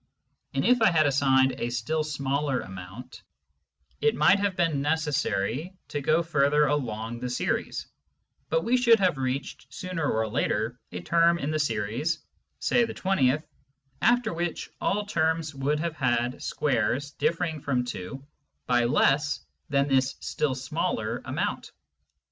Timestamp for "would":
15.53-15.79